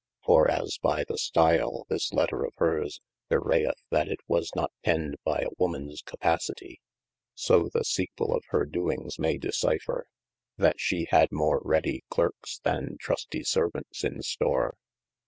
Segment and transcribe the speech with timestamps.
[0.23, 2.87] For as by the stile this letter "of "hire
[3.29, 6.77] bewrayefh that it was not penned by a womans capacitie,
[7.35, 10.07] so the sequele of hir doings may discipher,
[10.57, 14.73] that shee had mo redy clearkes than trustie servants in store.